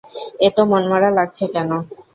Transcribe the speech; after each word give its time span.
এত 0.47 0.57
মনমরা 0.69 1.09
লাগছে 1.17 1.45
কেন? 1.53 1.69